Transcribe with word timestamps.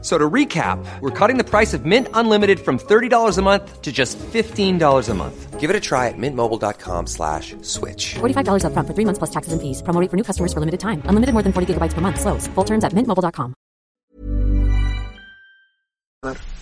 So 0.00 0.16
to 0.16 0.30
recap, 0.30 0.78
we're 1.00 1.10
cutting 1.10 1.38
the 1.38 1.44
price 1.44 1.74
of 1.74 1.84
Mint 1.84 2.06
Unlimited 2.14 2.60
from 2.60 2.78
$30 2.78 3.36
a 3.36 3.42
month 3.42 3.82
to 3.82 3.90
just 3.90 4.16
$15 4.18 5.08
a 5.08 5.14
month. 5.14 5.58
Give 5.58 5.70
it 5.70 5.74
a 5.74 5.80
try 5.80 6.06
at 6.06 6.14
mintmobile.com 6.16 7.08
slash 7.08 7.56
switch. 7.62 8.14
$45 8.20 8.62
upfront 8.62 8.86
for 8.86 8.94
three 8.94 9.04
months 9.04 9.18
plus 9.18 9.30
taxes 9.30 9.52
and 9.52 9.60
fees. 9.60 9.82
Promo 9.82 10.00
rate 10.00 10.08
for 10.08 10.16
new 10.16 10.22
customers 10.22 10.52
for 10.52 10.60
limited 10.60 10.78
time. 10.78 11.02
Unlimited 11.06 11.34
more 11.34 11.42
than 11.42 11.52
40 11.52 11.74
gigabytes 11.74 11.94
per 11.94 12.00
month. 12.00 12.20
Slows. 12.20 12.46
Full 12.54 12.64
terms 12.64 12.84
at 12.84 12.94
mintmobile.com. 12.94 13.54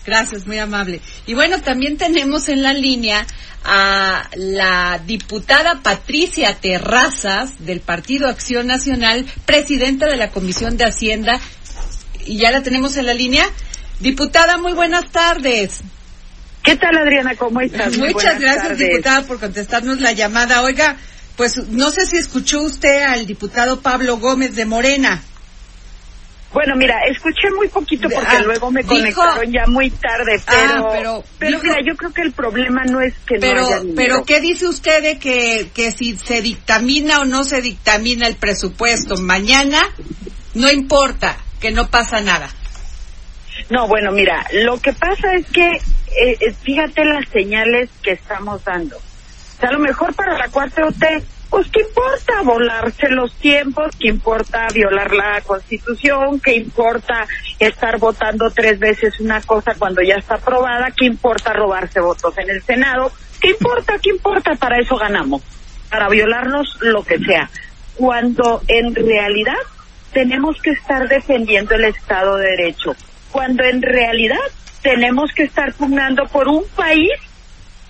Gracias, 0.05 0.47
muy 0.47 0.57
amable. 0.57 1.01
Y 1.25 1.33
bueno, 1.33 1.61
también 1.61 1.97
tenemos 1.97 2.47
en 2.47 2.63
la 2.63 2.73
línea 2.73 3.27
a 3.65 4.29
la 4.35 5.01
diputada 5.05 5.81
Patricia 5.83 6.55
Terrazas 6.55 7.65
del 7.65 7.81
Partido 7.81 8.29
Acción 8.29 8.67
Nacional, 8.67 9.25
presidenta 9.45 10.05
de 10.07 10.15
la 10.15 10.31
Comisión 10.31 10.77
de 10.77 10.85
Hacienda 10.85 11.41
y 12.27 12.37
ya 12.37 12.51
la 12.51 12.61
tenemos 12.63 12.97
en 12.97 13.05
la 13.05 13.13
línea. 13.13 13.45
Diputada, 13.99 14.57
muy 14.57 14.73
buenas 14.73 15.09
tardes. 15.11 15.81
¿Qué 16.63 16.75
tal, 16.75 16.97
Adriana? 16.97 17.35
¿Cómo 17.35 17.61
estás? 17.61 17.97
Muchas 17.97 18.13
buenas 18.13 18.39
gracias, 18.41 18.67
tardes. 18.67 18.77
diputada, 18.89 19.21
por 19.23 19.39
contestarnos 19.39 20.01
la 20.01 20.11
llamada. 20.11 20.61
Oiga, 20.63 20.97
pues 21.35 21.57
no 21.69 21.89
sé 21.91 22.05
si 22.05 22.17
escuchó 22.17 22.61
usted 22.61 23.03
al 23.03 23.25
diputado 23.25 23.79
Pablo 23.81 24.17
Gómez 24.17 24.55
de 24.55 24.65
Morena. 24.65 25.23
Bueno, 26.53 26.75
mira, 26.77 26.95
escuché 27.11 27.49
muy 27.55 27.67
poquito 27.67 28.07
porque 28.09 28.37
Ah, 28.37 28.41
luego 28.41 28.71
me 28.71 28.81
dijo- 28.81 28.93
conectaron 29.21 29.51
ya 29.51 29.67
muy 29.67 29.89
tarde, 29.91 30.41
Ah, 30.47 30.53
pero, 30.65 30.89
pero 30.91 31.23
pero, 31.37 31.51
dijo- 31.59 31.63
mira, 31.63 31.79
yo 31.85 31.97
creo 31.97 32.13
que 32.13 32.21
el 32.21 32.31
problema 32.31 32.83
no 32.85 33.01
es 33.01 33.13
que 33.25 33.35
no 33.35 33.41
Pero, 33.41 33.65
haya 33.67 33.79
dinero. 33.81 33.95
pero 33.95 34.23
¿qué 34.25 34.39
dice 34.39 34.65
usted 34.67 35.03
de 35.03 35.19
que, 35.19 35.69
que 35.73 35.91
si 35.91 36.15
se 36.17 36.41
dictamina 36.41 37.19
o 37.19 37.25
no 37.25 37.43
se 37.43 37.61
dictamina 37.61 38.27
el 38.27 38.35
presupuesto 38.37 39.17
mañana, 39.17 39.81
no 40.53 40.71
importa, 40.71 41.37
que 41.59 41.71
no 41.71 41.87
pasa 41.87 42.21
nada? 42.21 42.49
No, 43.69 43.87
bueno, 43.87 44.11
mira, 44.11 44.45
lo 44.63 44.79
que 44.79 44.93
pasa 44.93 45.33
es 45.33 45.45
que, 45.47 45.67
eh, 45.67 46.37
eh, 46.39 46.53
fíjate 46.61 47.03
las 47.05 47.27
señales 47.29 47.89
que 48.01 48.11
estamos 48.11 48.63
dando. 48.63 48.97
O 48.97 49.59
sea, 49.59 49.69
a 49.69 49.73
lo 49.73 49.79
mejor 49.79 50.13
para 50.15 50.37
la 50.37 50.47
4T, 50.49 51.23
pues 51.49 51.67
qué 51.71 51.81
importa 51.81 52.41
volarse 52.43 53.09
los 53.09 53.33
tiempos, 53.35 53.95
qué 53.99 54.09
importa 54.09 54.67
violar 54.73 55.13
la 55.13 55.41
Constitución, 55.41 56.39
qué 56.39 56.55
importa 56.55 57.25
estar 57.57 57.97
votando 57.99 58.51
tres 58.51 58.79
veces 58.79 59.19
una 59.19 59.41
cosa 59.41 59.73
cuando 59.77 60.01
ya 60.01 60.15
está 60.15 60.35
aprobada, 60.35 60.91
qué 60.91 61.05
importa 61.05 61.53
robarse 61.53 61.99
votos 61.99 62.37
en 62.37 62.49
el 62.49 62.61
Senado, 62.63 63.11
qué 63.39 63.51
importa, 63.51 63.97
qué 64.01 64.11
importa, 64.11 64.55
para 64.55 64.79
eso 64.79 64.97
ganamos, 64.97 65.41
para 65.89 66.09
violarnos 66.09 66.77
lo 66.81 67.03
que 67.03 67.17
sea. 67.19 67.49
Cuando 67.95 68.61
en 68.67 68.93
realidad 68.93 69.57
tenemos 70.17 70.59
que 70.63 70.71
estar 70.71 71.07
defendiendo 71.07 71.75
el 71.75 71.83
Estado 71.85 72.37
de 72.37 72.47
Derecho, 72.47 72.95
cuando 73.31 73.63
en 73.63 73.83
realidad 73.83 74.39
tenemos 74.81 75.31
que 75.31 75.43
estar 75.43 75.71
pugnando 75.75 76.25
por 76.29 76.47
un 76.47 76.67
país 76.69 77.11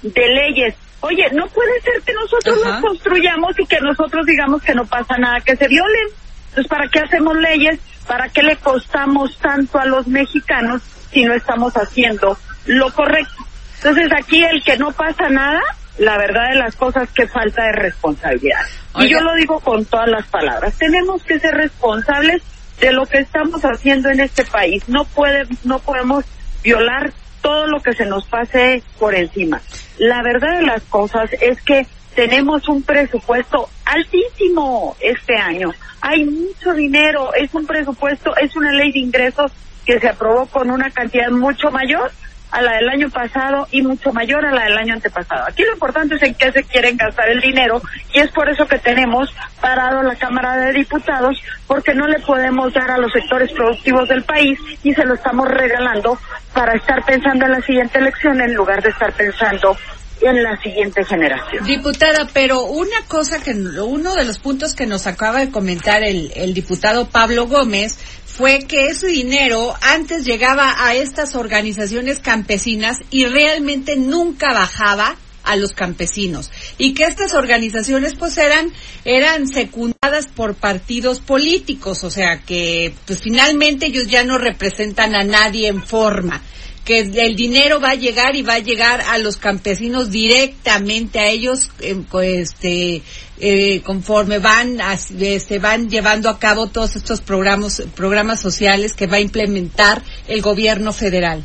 de 0.02 0.28
leyes. 0.28 0.76
Oye, 1.00 1.26
no 1.32 1.48
puede 1.48 1.80
ser 1.80 2.02
que 2.02 2.12
nosotros 2.12 2.60
Ajá. 2.62 2.72
los 2.72 2.82
construyamos 2.82 3.58
y 3.58 3.66
que 3.66 3.80
nosotros 3.80 4.26
digamos 4.26 4.62
que 4.62 4.76
no 4.76 4.86
pasa 4.86 5.18
nada, 5.18 5.40
que 5.40 5.56
se 5.56 5.70
violen. 5.70 6.08
Entonces, 6.50 6.68
¿para 6.68 6.90
qué 6.90 7.00
hacemos 7.00 7.34
leyes? 7.38 7.80
¿Para 8.06 8.28
qué 8.28 8.44
le 8.44 8.58
costamos 8.58 9.38
tanto 9.38 9.80
a 9.80 9.86
los 9.86 10.06
mexicanos 10.08 10.82
si 11.14 11.24
no 11.24 11.34
estamos 11.34 11.72
haciendo 11.78 12.38
lo 12.66 12.92
correcto? 12.92 13.46
Entonces, 13.78 14.12
aquí 14.12 14.44
el 14.44 14.62
que 14.66 14.76
no 14.76 14.92
pasa 14.92 15.30
nada, 15.30 15.62
la 15.98 16.18
verdad 16.18 16.50
de 16.50 16.60
las 16.60 16.76
cosas 16.76 17.10
que 17.12 17.28
falta 17.28 17.64
de 17.66 17.72
responsabilidad. 17.74 18.62
Y 19.00 19.10
yo 19.10 19.20
lo 19.20 19.34
digo 19.36 19.60
con 19.60 19.86
todas 19.86 20.08
las 20.08 20.28
palabras. 20.28 20.78
Tenemos 20.78 21.24
que 21.24 21.40
ser 21.40 21.56
responsables 21.56 22.42
de 22.80 22.92
lo 22.92 23.06
que 23.06 23.20
estamos 23.20 23.62
haciendo 23.64 24.10
en 24.10 24.20
este 24.20 24.46
país. 24.46 24.88
No 24.88 25.06
puede, 25.06 25.46
no 25.64 25.80
podemos 25.80 26.26
violar 26.64 27.12
todo 27.42 27.68
lo 27.68 27.82
que 27.82 27.94
se 27.94 28.06
nos 28.06 28.26
pase 28.26 28.84
por 29.00 29.16
encima. 29.16 29.62
La 29.98 30.22
verdad 30.22 30.60
de 30.60 30.66
las 30.66 30.84
cosas 30.84 31.30
es 31.42 31.62
que 31.62 31.88
tenemos 32.16 32.68
un 32.68 32.84
presupuesto 32.84 33.70
altísimo 33.86 34.96
este 35.00 35.36
año. 35.36 35.72
Hay 36.02 36.26
mucho 36.26 36.74
dinero, 36.74 37.34
es 37.34 37.54
un 37.54 37.66
presupuesto, 37.66 38.36
es 38.38 38.56
una 38.56 38.72
ley 38.72 38.92
de 38.92 39.00
ingresos 39.00 39.52
que 39.86 40.00
se 40.00 40.10
aprobó 40.10 40.46
con 40.48 40.70
una 40.70 40.92
cantidad 40.92 41.30
mucho 41.30 41.72
mayor 41.72 42.12
a 42.52 42.62
la 42.62 42.76
del 42.76 42.90
año 42.90 43.10
pasado 43.10 43.68
y 43.72 43.82
mucho 43.82 44.14
mayor 44.14 44.46
a 44.46 44.54
la 44.54 44.64
del 44.66 44.78
año 44.78 44.94
antepasado. 44.94 45.46
Aquí 45.48 45.64
lo 45.64 45.74
importante 45.74 46.16
es 46.16 46.24
en 46.24 46.34
qué 46.36 46.52
se 46.52 46.64
quieren 46.64 46.98
gastar 46.98 47.30
el 47.30 47.42
dinero 47.42 47.82
y 48.14 48.20
es 48.20 48.32
por 48.32 48.50
eso 48.50 48.66
que 48.68 48.80
tenemos 48.80 49.34
parado 49.62 50.02
la 50.04 50.16
Cámara 50.16 50.58
de 50.58 50.74
Diputados 50.74 51.38
porque 51.68 51.94
no 51.94 52.08
le 52.08 52.20
podemos 52.20 52.74
dar 52.74 52.92
a 52.92 52.98
los 52.98 53.12
sectores 53.12 53.52
productivos 53.52 54.08
del 54.08 54.24
país 54.24 54.60
y 54.84 54.94
se 54.94 55.06
lo 55.06 55.16
estamos 55.16 55.48
regalando 55.48 56.18
para 56.54 56.74
estar 56.76 57.04
pensando 57.06 57.46
en 57.46 57.52
la 57.52 57.62
siguiente 57.62 58.00
elección 58.00 58.42
en 58.42 58.54
lugar 58.54 58.82
de 58.82 58.90
estar 58.90 59.12
pensando 59.14 59.78
en 60.22 60.42
la 60.42 60.58
siguiente 60.58 61.04
generación. 61.06 61.64
Diputada, 61.66 62.28
pero 62.34 62.64
una 62.64 63.06
cosa 63.08 63.42
que, 63.42 63.52
uno 63.52 64.16
de 64.16 64.26
los 64.26 64.40
puntos 64.40 64.74
que 64.74 64.88
nos 64.88 65.06
acaba 65.06 65.40
de 65.40 65.52
comentar 65.52 66.04
el, 66.04 66.32
el 66.36 66.54
diputado 66.54 67.08
Pablo 67.08 67.48
Gómez 67.48 67.98
fue 68.38 68.60
que 68.68 68.86
ese 68.88 69.08
dinero 69.08 69.74
antes 69.82 70.24
llegaba 70.24 70.86
a 70.86 70.94
estas 70.94 71.36
organizaciones 71.36 72.20
campesinas 72.20 73.00
y 73.10 73.26
realmente 73.26 73.96
nunca 73.96 74.54
bajaba 74.54 75.16
a 75.44 75.56
los 75.56 75.72
campesinos. 75.72 76.52
Y 76.78 76.94
que 76.94 77.06
estas 77.06 77.34
organizaciones 77.34 78.14
pues 78.14 78.38
eran 78.38 78.72
eran 79.06 79.48
secundadas 79.48 80.28
por 80.28 80.54
partidos 80.54 81.20
políticos, 81.20 82.04
o 82.04 82.12
sea 82.12 82.42
que 82.42 82.94
pues 83.08 83.22
finalmente 83.22 83.88
ellos 83.88 84.08
ya 84.08 84.24
no 84.24 84.38
representan 84.38 85.16
a 85.16 85.24
nadie 85.24 85.70
en 85.70 85.82
forma 85.82 86.42
que 86.88 87.00
el 87.02 87.36
dinero 87.36 87.82
va 87.82 87.90
a 87.90 87.96
llegar 87.96 88.38
y 88.38 88.44
va 88.44 88.54
a 88.54 88.60
llegar 88.60 89.02
a 89.02 89.18
los 89.18 89.36
campesinos 89.36 90.10
directamente 90.10 91.20
a 91.20 91.28
ellos 91.28 91.70
eh, 91.82 92.02
este 92.22 93.04
eh, 93.42 93.82
conforme 93.82 94.40
van 94.40 94.78
se 94.98 95.60
van 95.60 95.90
llevando 95.90 96.30
a 96.30 96.40
cabo 96.40 96.68
todos 96.68 96.96
estos 96.96 97.20
programas 97.20 97.84
programas 97.94 98.40
sociales 98.40 98.94
que 98.94 99.06
va 99.06 99.18
a 99.18 99.20
implementar 99.20 100.02
el 100.30 100.42
gobierno 100.42 100.94
federal. 100.94 101.44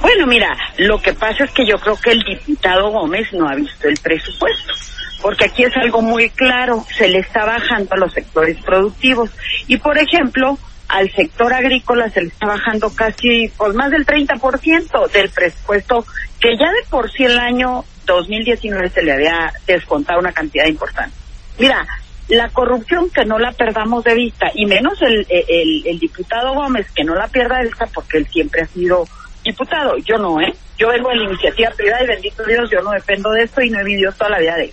Bueno, 0.00 0.28
mira, 0.28 0.56
lo 0.78 1.02
que 1.02 1.12
pasa 1.12 1.42
es 1.44 1.50
que 1.50 1.66
yo 1.66 1.76
creo 1.78 1.96
que 1.96 2.12
el 2.12 2.22
diputado 2.22 2.88
Gómez 2.90 3.32
no 3.32 3.48
ha 3.48 3.56
visto 3.56 3.88
el 3.88 3.98
presupuesto, 3.98 4.72
porque 5.20 5.46
aquí 5.46 5.64
es 5.64 5.76
algo 5.76 6.02
muy 6.02 6.30
claro, 6.30 6.86
se 6.96 7.08
le 7.08 7.18
está 7.18 7.44
bajando 7.44 7.88
a 7.90 7.98
los 7.98 8.12
sectores 8.12 8.56
productivos. 8.64 9.28
Y, 9.66 9.76
por 9.76 9.98
ejemplo, 9.98 10.58
al 10.90 11.10
sector 11.12 11.52
agrícola 11.52 12.10
se 12.10 12.22
le 12.22 12.28
está 12.28 12.46
bajando 12.46 12.92
casi, 12.94 13.48
pues 13.56 13.74
más 13.74 13.90
del 13.90 14.04
30% 14.04 15.10
del 15.10 15.30
presupuesto, 15.30 16.04
que 16.40 16.56
ya 16.56 16.70
de 16.70 16.88
por 16.90 17.10
sí 17.10 17.24
el 17.24 17.38
año 17.38 17.84
2019 18.06 18.90
se 18.90 19.02
le 19.02 19.12
había 19.12 19.52
descontado 19.66 20.18
una 20.18 20.32
cantidad 20.32 20.66
importante. 20.66 21.14
Mira, 21.58 21.86
la 22.28 22.48
corrupción 22.48 23.08
que 23.10 23.24
no 23.24 23.38
la 23.38 23.52
perdamos 23.52 24.02
de 24.04 24.14
vista, 24.14 24.50
y 24.54 24.66
menos 24.66 25.00
el, 25.02 25.26
el, 25.28 25.86
el 25.86 25.98
diputado 25.98 26.54
Gómez 26.54 26.90
que 26.92 27.04
no 27.04 27.14
la 27.14 27.28
pierda 27.28 27.58
de 27.58 27.68
vista 27.68 27.86
porque 27.92 28.18
él 28.18 28.26
siempre 28.26 28.62
ha 28.62 28.66
sido 28.66 29.06
diputado. 29.44 29.96
Yo 29.98 30.18
no, 30.18 30.40
¿eh? 30.40 30.54
Yo 30.76 30.88
vengo 30.88 31.10
de 31.10 31.16
la 31.16 31.24
iniciativa 31.24 31.70
privada 31.70 32.02
y 32.02 32.08
bendito 32.08 32.44
Dios, 32.44 32.70
yo 32.70 32.82
no 32.82 32.90
dependo 32.90 33.30
de 33.30 33.44
esto 33.44 33.62
y 33.62 33.70
no 33.70 33.80
he 33.80 33.84
vivido 33.84 34.12
toda 34.12 34.30
la 34.30 34.38
vida 34.38 34.56
de 34.56 34.64
él. 34.64 34.72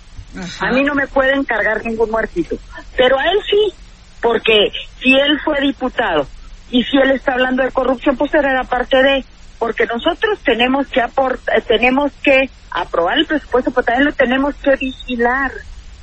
A 0.60 0.72
mí 0.72 0.84
no 0.84 0.94
me 0.94 1.08
pueden 1.08 1.44
cargar 1.44 1.84
ningún 1.86 2.12
muertito, 2.12 2.58
pero 2.96 3.18
a 3.18 3.26
él 3.26 3.40
sí, 3.50 3.74
porque 4.22 4.72
si 5.00 5.14
él 5.14 5.40
fue 5.44 5.60
diputado 5.62 6.28
y 6.70 6.84
si 6.84 6.98
él 6.98 7.12
está 7.12 7.34
hablando 7.34 7.64
de 7.64 7.72
corrupción, 7.72 8.18
pues 8.18 8.34
él 8.34 8.46
era 8.46 8.64
parte 8.64 9.02
de, 9.02 9.26
porque 9.60 9.86
nosotros 9.86 10.40
tenemos 10.44 10.88
que 10.88 11.02
aportar, 11.02 11.62
tenemos 11.62 12.12
que 12.24 12.50
aprobar 12.72 13.18
el 13.18 13.26
presupuesto, 13.26 13.72
pero 13.72 13.86
también 13.86 14.06
lo 14.06 14.14
tenemos 14.14 14.56
que 14.56 14.76
vigilar. 14.76 15.52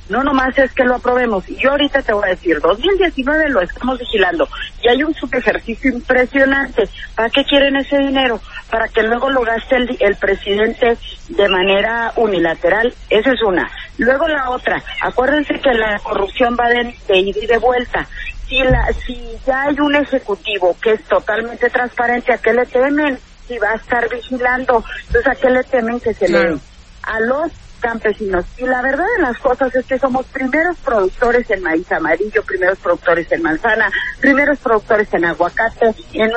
No 0.07 0.23
nomás 0.23 0.55
es 0.59 0.71
que 0.73 0.83
lo 0.83 0.95
aprobemos. 0.95 1.49
Y 1.49 1.55
yo 1.55 1.71
ahorita 1.71 2.03
te 2.03 2.13
voy 2.13 2.25
a 2.25 2.35
decir, 2.35 2.59
2019 2.59 3.49
lo 3.49 3.61
estamos 3.61 3.97
vigilando 3.97 4.47
y 4.83 4.87
hay 4.87 5.03
un 5.03 5.15
subejercicio 5.15 5.91
impresionante. 5.91 6.87
¿Para 7.15 7.31
qué 7.31 7.43
quieren 7.43 7.75
ese 7.75 7.97
dinero? 7.97 8.39
Para 8.69 8.87
que 8.87 9.01
luego 9.01 9.31
lo 9.31 9.41
gaste 9.41 9.77
el, 9.77 9.97
el 9.99 10.15
presidente 10.17 10.99
de 11.29 11.49
manera 11.49 12.13
unilateral. 12.17 12.93
Esa 13.09 13.31
es 13.31 13.41
una. 13.41 13.71
Luego 13.97 14.27
la 14.27 14.51
otra, 14.51 14.83
acuérdense 15.01 15.59
que 15.59 15.73
la 15.73 15.97
corrupción 15.99 16.55
va 16.59 16.69
de, 16.69 16.95
de 17.07 17.17
ida 17.17 17.39
y 17.41 17.47
de 17.47 17.57
vuelta. 17.57 18.07
Si, 18.55 18.63
la, 18.63 18.87
si 19.05 19.37
ya 19.45 19.63
hay 19.63 19.79
un 19.81 19.95
ejecutivo 19.95 20.77
que 20.81 20.93
es 20.93 21.03
totalmente 21.03 21.69
transparente, 21.69 22.31
¿a 22.33 22.37
qué 22.37 22.53
le 22.53 22.65
temen? 22.65 23.19
Si 23.47 23.57
va 23.57 23.71
a 23.71 23.75
estar 23.75 24.09
vigilando, 24.09 24.81
entonces 25.07 25.27
¿a 25.29 25.35
qué 25.35 25.49
le 25.49 25.63
temen 25.63 25.99
que 25.99 26.13
se 26.13 26.27
Claro. 26.27 26.53
le 26.53 26.59
a 27.03 27.19
los 27.19 27.51
campesinos. 27.81 28.45
Y 28.57 28.65
la 28.65 28.81
verdad 28.81 29.03
de 29.17 29.23
las 29.23 29.37
cosas 29.39 29.75
es 29.75 29.85
que 29.85 29.99
somos 29.99 30.25
primeros 30.27 30.77
productores 30.77 31.51
en 31.51 31.61
maíz 31.63 31.91
amarillo, 31.91 32.43
primeros 32.43 32.79
productores 32.79 33.29
en 33.31 33.41
manzana, 33.41 33.91
primeros 34.21 34.57
productores 34.59 35.13
en 35.13 35.25
aguacate, 35.25 35.93
en 36.13 36.31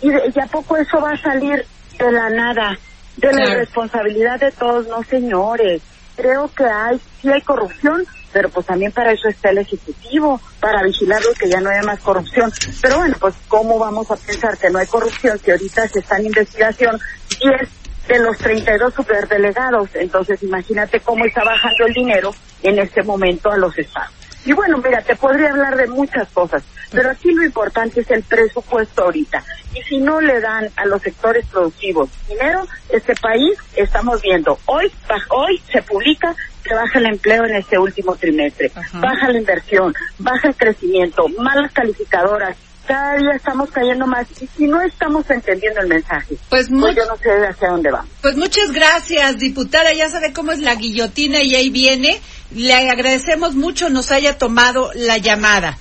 y, 0.00 0.08
y 0.10 0.40
a 0.40 0.46
poco 0.46 0.78
eso 0.78 0.98
va 0.98 1.12
a 1.12 1.18
salir 1.18 1.64
de 1.98 2.10
la 2.10 2.30
nada, 2.30 2.78
de 3.18 3.32
la 3.34 3.54
responsabilidad 3.54 4.40
de 4.40 4.50
todos, 4.50 4.88
no 4.88 5.02
señores. 5.04 5.82
Creo 6.20 6.50
que 6.54 6.64
hay, 6.64 7.00
sí 7.22 7.30
hay 7.32 7.40
corrupción, 7.40 8.04
pero 8.30 8.50
pues 8.50 8.66
también 8.66 8.92
para 8.92 9.10
eso 9.12 9.26
está 9.30 9.48
el 9.50 9.58
Ejecutivo, 9.58 10.38
para 10.60 10.82
vigilarlo 10.82 11.32
que 11.38 11.48
ya 11.48 11.60
no 11.62 11.70
haya 11.70 11.82
más 11.82 11.98
corrupción. 12.00 12.52
Pero 12.82 12.98
bueno, 12.98 13.16
pues 13.18 13.34
¿cómo 13.48 13.78
vamos 13.78 14.06
a 14.10 14.16
pensar 14.16 14.58
que 14.58 14.68
no 14.68 14.80
hay 14.80 14.86
corrupción 14.86 15.40
si 15.42 15.50
ahorita 15.50 15.88
se 15.88 16.00
está 16.00 16.18
en 16.18 16.26
investigación 16.26 17.00
10 17.40 17.70
de 18.08 18.18
los 18.18 18.36
32 18.36 18.92
superdelegados? 18.92 19.88
Entonces 19.94 20.42
imagínate 20.42 21.00
cómo 21.00 21.24
está 21.24 21.42
bajando 21.42 21.86
el 21.86 21.94
dinero 21.94 22.34
en 22.64 22.78
este 22.80 23.02
momento 23.02 23.50
a 23.50 23.56
los 23.56 23.72
estados. 23.78 24.12
Y 24.44 24.52
bueno, 24.52 24.76
mira, 24.76 25.02
te 25.02 25.16
podría 25.16 25.48
hablar 25.48 25.74
de 25.76 25.88
muchas 25.88 26.28
cosas, 26.32 26.62
pero 26.90 27.10
aquí 27.10 27.30
lo 27.32 27.44
importante 27.44 28.00
es 28.00 28.10
el 28.10 28.22
presupuesto 28.22 29.04
ahorita. 29.04 29.42
Y 29.74 29.82
si 29.82 29.98
no 29.98 30.20
le 30.20 30.40
dan 30.40 30.68
a 30.76 30.84
los 30.86 31.00
sectores 31.02 31.46
productivos 31.46 32.10
dinero, 32.28 32.66
este 32.88 33.14
país 33.14 33.56
estamos 33.76 34.20
viendo, 34.20 34.58
hoy, 34.66 34.90
hoy 35.30 35.62
se 35.72 35.82
publica 35.82 36.34
que 36.64 36.74
baja 36.74 36.98
el 36.98 37.06
empleo 37.06 37.44
en 37.46 37.56
este 37.56 37.78
último 37.78 38.16
trimestre, 38.16 38.70
baja 38.94 39.30
la 39.30 39.38
inversión, 39.38 39.94
baja 40.18 40.48
el 40.48 40.54
crecimiento, 40.54 41.28
malas 41.38 41.72
calificadoras, 41.72 42.56
cada 42.86 43.16
día 43.18 43.30
estamos 43.36 43.70
cayendo 43.70 44.06
más 44.06 44.26
y 44.40 44.48
si 44.48 44.66
no 44.66 44.80
estamos 44.82 45.28
entendiendo 45.30 45.80
el 45.80 45.86
mensaje, 45.86 46.36
pues, 46.48 46.68
pues 46.68 46.96
yo 46.96 47.06
no 47.06 47.16
sé 47.16 47.30
hacia 47.46 47.68
dónde 47.68 47.90
va. 47.90 48.04
Pues 48.20 48.36
muchas 48.36 48.72
gracias, 48.72 49.38
diputada, 49.38 49.92
ya 49.92 50.08
sabe 50.08 50.32
cómo 50.32 50.50
es 50.52 50.58
la 50.58 50.74
guillotina 50.74 51.40
y 51.42 51.54
ahí 51.54 51.70
viene. 51.70 52.20
Le 52.52 52.74
agradecemos 52.90 53.54
mucho 53.54 53.90
nos 53.90 54.10
haya 54.10 54.38
tomado 54.38 54.90
la 54.96 55.18
llamada. 55.18 55.78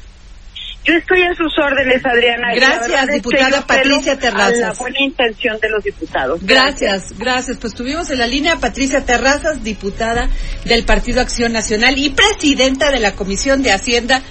Yo 0.90 0.96
estoy 0.96 1.22
a 1.22 1.36
sus 1.36 1.56
órdenes, 1.60 2.04
Adriana. 2.04 2.48
Gracias, 2.56 3.08
diputada 3.10 3.62
Patricia 3.68 4.18
Terrazas. 4.18 4.60
la 4.60 4.74
buena 4.74 5.00
intención 5.00 5.60
de 5.60 5.70
los 5.70 5.84
diputados. 5.84 6.40
Gracias. 6.42 7.14
gracias, 7.16 7.58
Pues 7.58 7.76
tuvimos 7.76 8.10
en 8.10 8.18
la 8.18 8.26
línea 8.26 8.54
a 8.54 8.60
Patricia 8.60 9.06
Terrazas, 9.06 9.64
diputada 9.64 10.30
del 10.66 10.86
Partido 10.86 11.22
Acción 11.22 11.54
Nacional 11.54 11.96
y 12.00 12.10
presidenta 12.10 12.90
de 12.90 13.00
la 13.00 13.12
Comisión 13.12 13.62
de 13.62 13.72
Hacienda. 13.72 14.24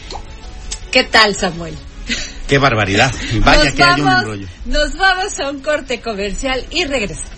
¿Qué 0.90 1.04
tal, 1.04 1.36
Samuel? 1.36 1.76
Qué 2.48 2.58
barbaridad. 2.58 3.12
Vaya 3.44 3.70
que 3.70 3.84
hay 3.84 4.00
un 4.00 4.08
embrollo. 4.08 4.48
Nos 4.64 4.96
vamos 4.96 5.38
a 5.38 5.50
un 5.50 5.60
corte 5.60 6.00
comercial 6.00 6.64
y 6.70 6.86
regresamos. 6.86 7.37